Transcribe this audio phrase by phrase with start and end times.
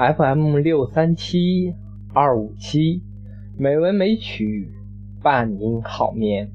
[0.00, 1.74] FM 六三七
[2.14, 3.02] 二五七，
[3.58, 4.72] 美文美曲
[5.22, 6.50] 伴您好眠。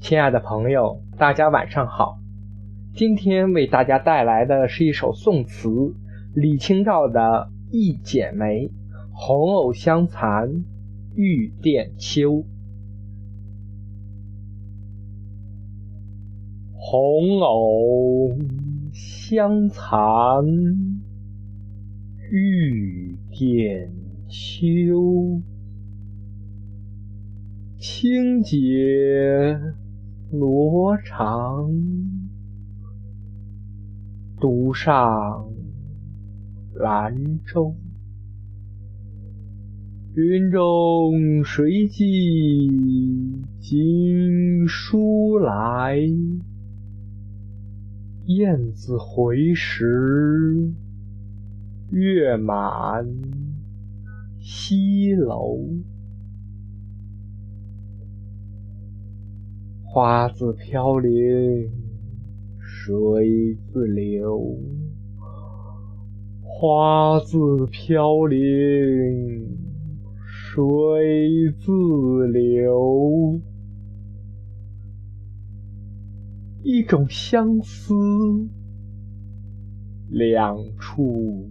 [0.00, 2.18] 亲爱的朋友，大家晚上好。
[2.94, 5.94] 今天为大家带来的是一首宋词，
[6.34, 7.20] 李清照的
[7.70, 8.68] 《一剪梅》：
[9.12, 10.64] 红藕香残
[11.14, 12.46] 玉簟秋。
[16.72, 18.38] 红藕
[18.90, 20.87] 香残
[22.30, 23.88] 玉簟
[24.28, 25.40] 秋，
[27.78, 29.58] 轻解
[30.30, 31.72] 罗裳，
[34.38, 35.50] 独上
[36.74, 37.74] 兰舟。
[40.14, 42.68] 云中谁寄
[43.58, 45.96] 锦书来？
[48.26, 50.74] 雁字回时，
[51.90, 53.06] 月满
[54.38, 55.58] 西楼。
[59.90, 61.10] 花自飘零
[62.60, 64.58] 水自流，
[66.42, 69.56] 花自飘零
[70.26, 73.40] 水自流。
[76.62, 77.94] 一种相思，
[80.10, 81.48] 两处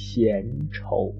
[0.00, 1.12] 闲愁。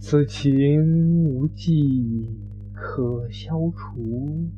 [0.00, 2.36] 此情无计
[2.72, 4.50] 可消除，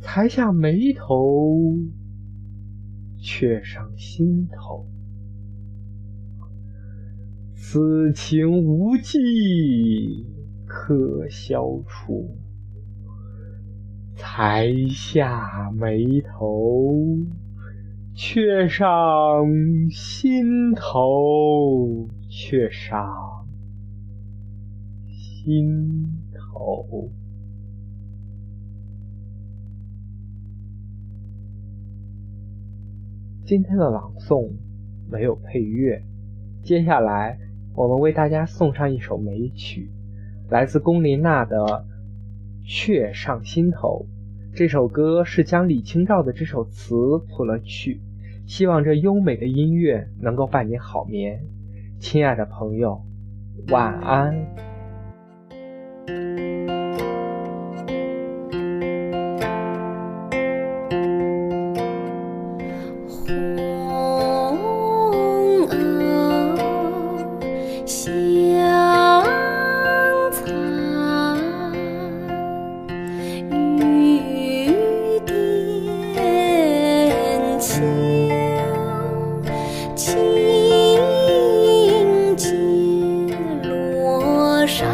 [0.00, 1.78] 才下眉头，
[3.16, 4.84] 却上心头。
[7.54, 10.26] 此情无计
[10.66, 12.36] 可消除。
[14.16, 17.16] 才下眉头，
[18.18, 19.44] 却上
[19.90, 23.46] 心头，却上
[25.06, 27.10] 心头。
[33.44, 34.50] 今天的朗诵
[35.10, 36.02] 没有配乐，
[36.62, 37.38] 接下来
[37.74, 39.90] 我们为大家送上一首美曲，
[40.48, 41.84] 来自龚琳娜的。
[42.68, 44.06] 却上心头，
[44.52, 46.96] 这首歌是将李清照的这首词
[47.28, 48.00] 谱了曲，
[48.46, 51.42] 希望这优美的音乐能够伴你好眠，
[51.98, 53.02] 亲爱的朋友，
[53.68, 54.46] 晚安。
[84.76, 84.86] 上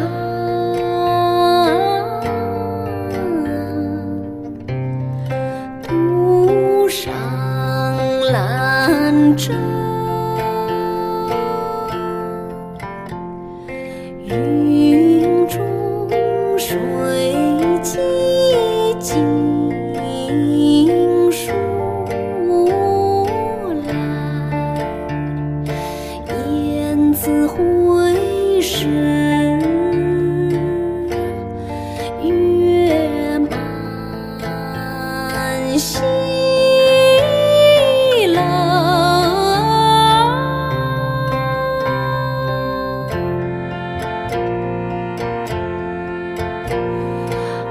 [5.82, 7.12] 独上
[8.31, 9.81] 兰舟。
[35.78, 36.00] 西
[38.34, 38.40] 楼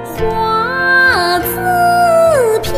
[0.04, 2.72] 花自飘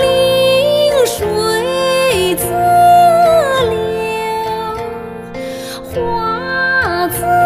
[0.00, 2.44] 零水自
[3.70, 3.76] 流。
[5.92, 7.45] 花自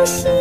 [0.00, 0.39] i so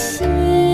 [0.00, 0.69] 心。